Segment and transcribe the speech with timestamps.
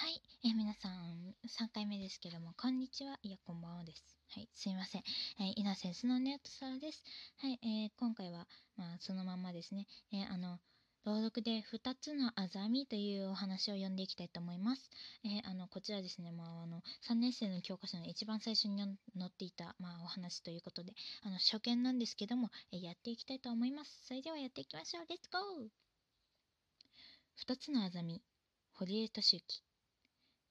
[0.00, 3.18] はい、えー皆さん、3回目ですけども、こんにちは。
[3.20, 4.16] いや、こんばんはです。
[4.32, 5.02] はい、すいません。
[5.38, 7.02] はい、イナセンスのネオトサラです。
[7.38, 9.88] はい、えー今回は、まあ、そのまんまですね。
[10.12, 10.60] えーあの、
[11.04, 14.88] 朗読で2つのあざみというお話を読んでいきたいと思います。
[15.24, 20.92] えーあの、こちらですね、まあ、あの、3年生の教科書の一番最初に載っていた、まあ、お話ということで、
[21.24, 24.06] あの、初見なんですけども、えーやっていきたいと思います。
[24.06, 25.06] それではやっていきましょう。
[25.08, 25.68] レッツゴー
[27.52, 28.22] !2 つのあざみ、
[28.74, 29.67] 堀江敏之。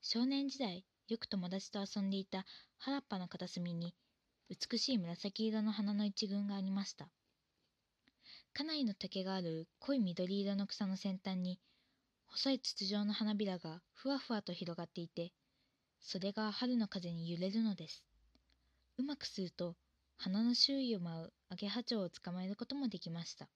[0.09, 2.45] 少年時代よく友達と遊んでいた
[2.77, 3.93] 原っぱの片隅に
[4.49, 7.09] 美しい紫色の花の一群がありました。
[8.53, 11.59] 家内の竹がある濃い緑色の草の先端に
[12.25, 15.34] 細い筒状の花びらがふわふわと広がっていて
[15.99, 18.05] それが春の風に揺れるのです。
[18.98, 19.76] うまくすると
[20.15, 23.49] 花の周囲を舞うアゲハチョウを捕まえることもできました。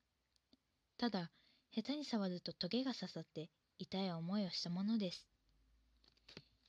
[0.98, 1.32] ただ
[1.74, 5.31] 下手に触るとトゲが刺さって痛い思いをしたものです。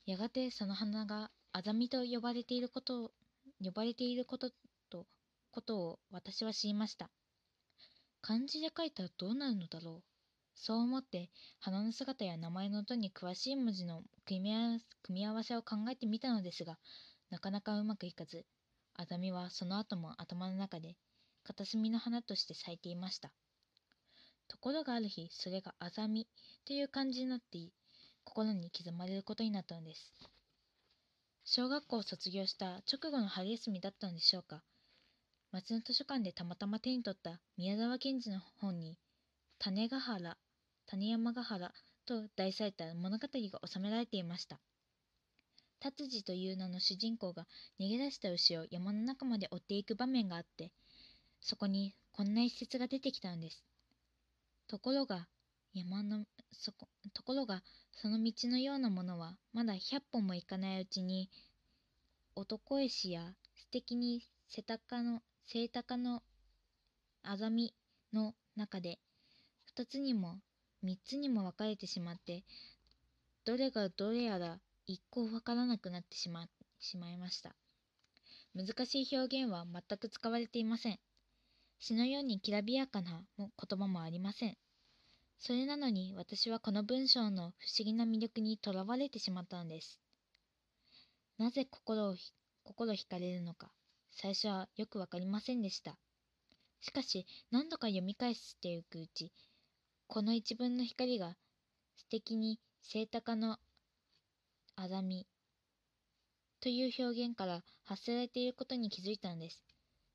[0.05, 3.11] やがてその花がアザミと呼ばれていることを
[3.63, 4.51] 呼ばれていること
[4.89, 5.05] と
[5.51, 7.09] ことを私は知りました。
[8.21, 10.03] 漢字で書いたらどうなるのだろう。
[10.55, 14.63] そう思って花の姿や名前の音に詳しい文字の組
[15.09, 16.77] み合わせを考えてみたのですが
[17.29, 18.45] なかなかうまくいかず
[18.95, 20.95] アザミはその後も頭の中で
[21.43, 23.31] 片隅の花として咲いていました。
[24.47, 26.27] ところがある日それがアザミ
[26.65, 27.57] という漢字になって
[28.23, 30.11] 心に刻まれることになったのです。
[31.45, 34.63] 小学校を卒業した直後の春休みだったのでしょうか。
[35.51, 38.97] 町の図書館でたまたま手に取った宮沢賢治の本に
[39.59, 40.37] 「種ヶ原
[40.87, 41.73] 種山ヶ原」
[42.05, 44.59] と題された物語が収められていました。
[45.79, 47.45] 達治という名の主人公が
[47.79, 50.71] 逃げ出した牛を山の中まで追っていく場面があって
[51.41, 53.63] そこにこんな一節が出てきたのです。
[54.67, 55.27] ところが
[55.73, 61.29] 山のそこところがその道のようなものはまだ100本も行かないうちに
[62.35, 66.21] 男絵師や素敵に背高の背高の
[67.23, 67.73] あざみ
[68.13, 68.99] の中で
[69.75, 70.39] 2つにも
[70.83, 72.43] 3つにも分かれてしまって
[73.45, 76.47] どれがどれやら一向わからなくなってしま
[76.79, 77.55] しまいました。
[78.53, 80.99] 難しい表現は全く使われていません。
[81.79, 83.49] 詩のようにきらびやかな言
[83.79, 84.57] 葉もありません。
[85.45, 89.99] それなのに私はこの文章の不思議な魅力にとらわれてしまったのです。
[91.37, 92.15] なぜ心を
[92.63, 93.69] 心惹かれるのか、
[94.11, 95.97] 最初はよくわかりませんでした。
[96.79, 99.33] しかし何度か読み返していくうち、
[100.07, 101.35] この一文の光が
[101.97, 103.57] 素敵に清高の
[104.77, 105.27] あざみ
[106.61, 109.61] という表現から発せられていることに気づいたのです。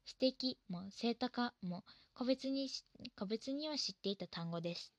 [0.06, 1.84] 素敵も清高も
[2.15, 2.71] 個別に
[3.15, 4.91] 個別には知っていた単語です。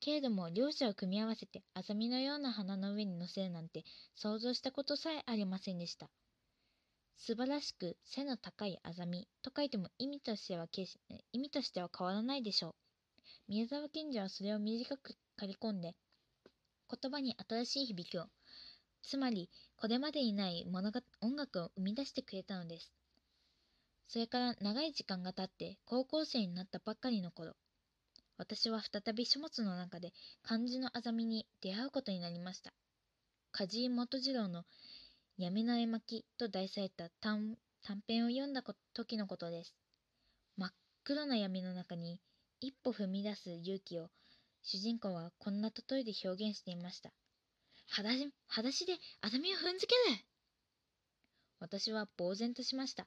[0.00, 3.84] けれども両者を組み合わせてアザミのような花の上に乗せるなんて
[4.14, 6.10] 想像したことさえありませんでした。
[7.18, 11.00] 素晴らしく背の高いアザミと書いても意味としてはし
[11.32, 12.74] 意味としては変わらないでしょう。
[13.48, 15.94] 宮沢賢治はそれを短く刈り込んで
[16.90, 18.26] 言葉に新しい響きを
[19.02, 22.92] つまりこれまでにない物が音楽を生み出してくれたのです。
[24.08, 27.56] それから長い時間が経って高校生になったばっかりの頃
[28.38, 32.72] 私は再び書物の中で漢字のあざみに出会うことになりました。
[33.52, 34.64] 梶井元次郎の
[35.38, 37.56] 闇の絵巻と題された短
[38.06, 38.62] 編を読んだ
[38.94, 39.74] 時のことです。
[40.56, 40.70] 真っ
[41.04, 42.20] 黒な闇の中に
[42.60, 44.10] 一歩踏み出す勇気を
[44.62, 47.12] 主人公はこんな例えで表現していました。
[47.88, 50.18] はだし裸足であざみを踏んづける
[51.60, 53.06] 私は呆然としました。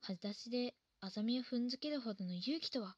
[0.00, 2.96] 裸足であざみを踏んづけるほどの勇気とは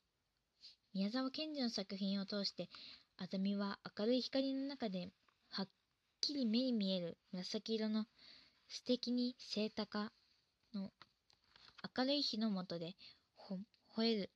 [0.93, 2.69] 宮沢賢治の作品を通して
[3.17, 5.11] あざみは明るい光の中で
[5.51, 5.69] はっ
[6.21, 8.07] きり目に見える紫色の
[8.69, 10.11] 素敵に清高
[10.75, 10.91] の
[11.97, 12.97] 明るい日の下で
[13.97, 14.31] 吠える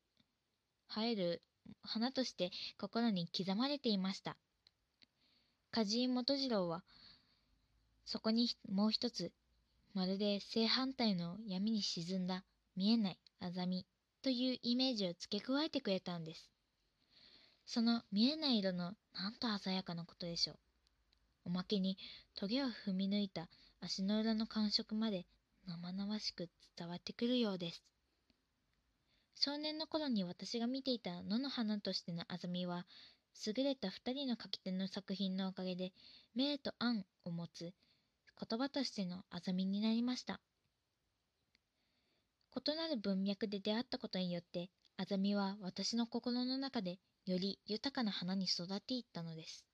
[0.89, 1.43] 生える
[1.83, 4.37] 花として心に刻まれていました。
[5.73, 6.85] 梶井元次郎は
[8.05, 9.33] そこにもう一つ
[9.93, 12.45] まるで正反対の闇に沈んだ
[12.77, 13.87] 見えないあざみ。
[14.25, 16.49] というイメージを付け加えてくれたんです。
[17.67, 20.57] その見えない色のなんと鮮やかなことでしょう。
[21.45, 21.99] おまけに
[22.35, 23.51] トゲを踏み抜いた
[23.83, 25.27] 足の裏の感触まで
[25.67, 27.83] 生々しく伝わってくるようです。
[29.35, 32.87] 少年の頃に私が見ていた野の花としてのあざみは
[33.47, 35.93] 優れた二人の書き手の作品のおかげで
[36.35, 37.75] 明と暗を持つ
[38.49, 40.41] 言葉としてのあざみになりました。
[42.57, 49.67] 異なる文脈で出会ったことによって、あざみは私の心の中でより豊かな花に育っていったのです。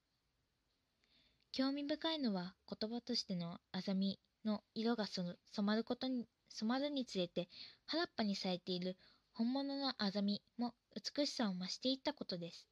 [1.53, 7.49] 興味深いのは言葉としてのあざみの色が染まることに染まるにつれて
[7.87, 8.97] 原っぱに咲いている
[9.33, 12.67] 本物のあざみも美しさを増していったことです。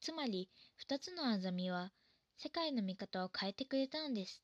[0.00, 1.90] つまり二つのあざみは
[2.36, 4.42] 世界の見方を変えてくれたのです。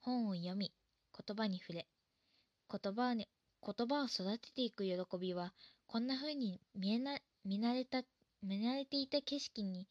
[0.00, 0.72] 本を読み、
[1.26, 1.88] 言葉に触れ、
[2.70, 3.14] 言葉
[3.66, 5.52] 言葉を育てていく喜びは
[5.88, 8.04] こんな風に見えな見慣れた
[8.40, 9.88] 見慣れていた景色に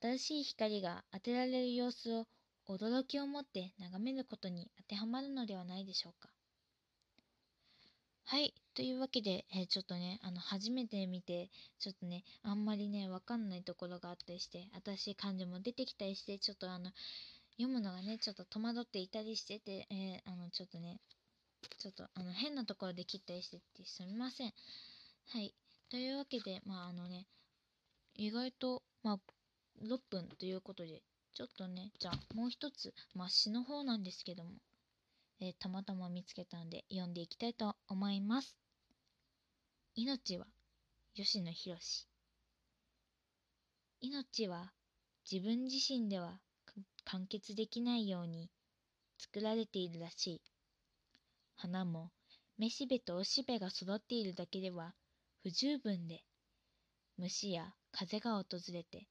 [0.00, 2.26] 新しい光が当てられる様子を
[2.68, 6.28] 驚きを持って眺めることに当てはまるのではないでしょうか。
[8.24, 8.54] はい。
[8.74, 11.50] というわけで、えー、ちょっとね、あの、初めて見て、
[11.80, 16.92] ちょっとね、あんまりね、わかんないところがあったりして、新しい漢字も出てきたりして、ちょっとあの、
[17.56, 21.00] 読むのがね、ちょっと戸惑っていたりしてて、えー、あの、ちょっとね、
[21.78, 24.52] ちょっとあの、変なところで切ったりしててすみません。
[25.28, 25.54] はい。
[25.88, 27.26] というわけで、まああのね、
[28.14, 29.18] 意外と、まあ、
[29.82, 31.02] 6分ということで、
[31.34, 34.50] ちょっとね、じゃあもう一つ、まあ詩の方なんですけども、
[35.40, 38.56] えー、たまたま見つけたんで読んでいきたいと思います。
[39.94, 40.46] 命は
[41.14, 41.76] 吉野博
[44.00, 44.72] 命は
[45.30, 46.38] 自分自身では
[47.04, 48.50] 完結できないように
[49.18, 50.40] 作られているらしい。
[51.62, 52.10] 花も
[52.56, 54.94] めしべとおしべが育っているだけでは
[55.42, 56.22] 不十分で、
[57.18, 59.08] 虫や風が訪れて、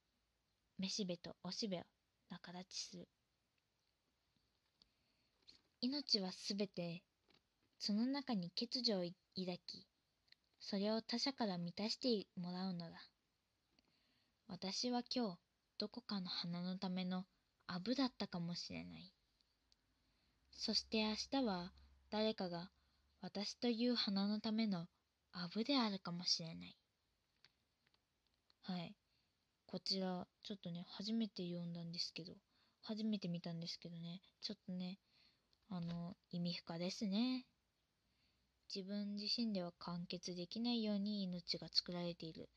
[0.80, 1.84] めしべとおしべを
[2.32, 3.08] 仲立ちする。
[5.82, 7.04] 命はすべて、
[7.78, 9.04] その中に欠如を
[9.36, 9.88] 抱き、
[10.60, 13.00] それを他者から満たしてもらうのだ。
[14.48, 15.40] 私は今日、
[15.78, 17.26] どこかの花のための
[17.68, 19.14] アブだったかもしれない。
[20.52, 21.72] そして明日は
[22.12, 22.72] 誰かが
[23.22, 24.88] 私という花のための
[25.32, 26.76] アブであるかもしれない。
[28.64, 28.96] はい。
[29.68, 32.34] こちら、ちょっとね、初めて読んだんですけど、
[32.82, 34.98] 初めて見たんですけどね、ちょっとね、
[35.70, 37.46] あの、意味深ですね。
[38.74, 42.50] 自分自身では完結できないように命が作られている。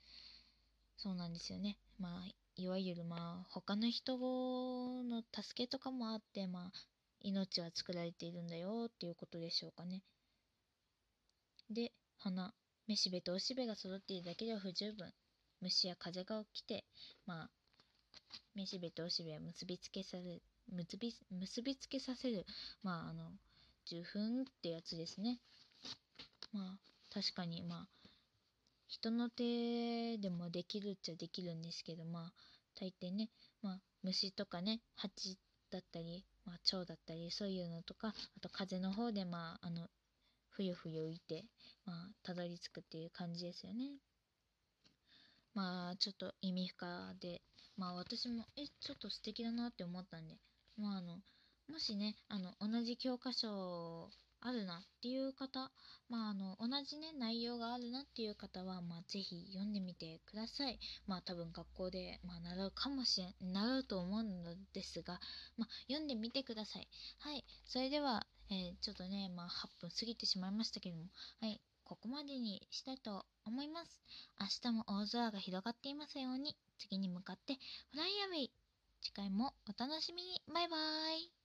[0.96, 1.76] そうなんですよね。
[1.98, 6.72] まあ、いわゆるまあ、他の人の助けとかもあって、まあ、
[7.22, 10.02] 命は作られているんだよっていうことでしょうかね。
[11.70, 12.54] で、花。
[12.88, 15.12] めしべとおしべが育っているだけでは不十分。
[15.60, 16.84] 虫や風が起きて、
[17.26, 17.50] まあ、
[18.54, 20.40] めしべとおしべを結びつけされ、
[20.70, 22.44] 結び結びつけさせる、
[22.82, 23.30] まあ、あの、
[23.86, 25.38] 受粉ってやつですね。
[26.52, 28.08] まあ、確かに、まあ、
[28.88, 32.32] 人の手でもできるっちゃできるんですけど、まあ、
[32.78, 33.30] 大抵ね、
[33.62, 35.38] まあ、虫とかね、蜂
[35.72, 39.88] だったり、まあ、蝶だったり、そういうのとか、あと風の方で、まあ、あの、
[40.50, 41.46] ふよふよ浮いて、
[41.84, 43.96] まあ、たどり着くっていう感じですよね。
[45.54, 47.42] まあ、ちょっと意味深で、
[47.76, 50.36] まあ私も、え、ちょっと素敵だなって思ったんで、
[50.76, 51.18] まああの、
[51.68, 54.10] もしね、あの、同じ教科書
[54.44, 55.70] あるなっていう方、
[56.08, 60.78] まあ、あの、同じね、内容があるなっていう方は、まあ、ぜひ読んでみてください。
[61.06, 65.20] まあ、多分学校で、まあ、習うかもしれ、習うと思うのですが、
[65.56, 66.88] まあ、読んでみてください。
[67.20, 67.44] はい。
[67.66, 71.04] それでは、えー、ちょっとね、まあ、8分過ぎてしまいましたけども、
[71.40, 71.60] はい。
[71.84, 74.02] ここまでにしたいと思います。
[74.40, 77.54] 明日も大空が広がっていますように、次に向かって
[77.90, 78.52] フライアウェイ。
[79.02, 80.40] 次回もお楽しみに。
[80.52, 80.80] バイバー
[81.18, 81.41] イ。